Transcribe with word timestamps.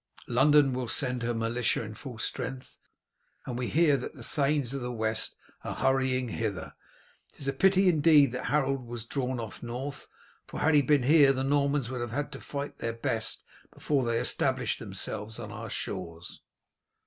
London 0.27 0.73
will 0.73 0.87
send 0.87 1.21
her 1.21 1.33
militia 1.35 1.83
in 1.83 1.93
full 1.93 2.17
strength, 2.17 2.79
and 3.45 3.55
we 3.55 3.67
hear 3.67 3.97
that 3.97 4.15
the 4.15 4.23
thanes 4.23 4.73
of 4.73 4.81
the 4.81 4.91
West 4.91 5.35
are 5.63 5.75
hurrying 5.75 6.29
hither. 6.29 6.73
'Tis 7.33 7.47
a 7.47 7.53
pity 7.53 7.87
indeed 7.87 8.31
that 8.31 8.47
Harold 8.47 8.87
was 8.87 9.05
drawn 9.05 9.39
off 9.39 9.61
north, 9.61 10.07
for 10.47 10.61
had 10.61 10.73
he 10.73 10.81
been 10.81 11.03
here 11.03 11.31
the 11.31 11.43
Normans 11.43 11.91
would 11.91 12.01
have 12.01 12.09
had 12.09 12.31
to 12.31 12.41
fight 12.41 12.79
their 12.79 12.93
best 12.93 13.43
before 13.71 14.03
they 14.03 14.17
established 14.17 14.79
themselves 14.79 15.37
on 15.37 15.51
our 15.51 15.69
shores." 15.69 16.41